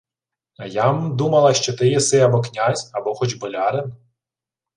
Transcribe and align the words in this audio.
—А 0.57 0.65
я-м 0.67 1.17
думала, 1.17 1.53
що 1.53 1.73
ти 1.77 1.89
єси 1.89 2.19
або 2.19 2.41
князь, 2.41 2.91
або 2.93 3.13
хоч 3.13 3.33
болярин. 3.33 3.93